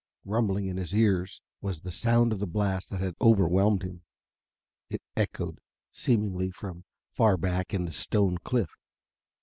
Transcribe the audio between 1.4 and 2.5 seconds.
was the sound of the